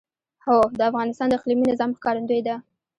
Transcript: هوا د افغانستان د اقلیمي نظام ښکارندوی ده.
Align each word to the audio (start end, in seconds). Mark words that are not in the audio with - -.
هوا 0.45 0.61
د 0.79 0.81
افغانستان 0.89 1.27
د 1.29 1.33
اقلیمي 1.39 1.65
نظام 1.71 1.91
ښکارندوی 1.97 2.41
ده. 2.47 2.55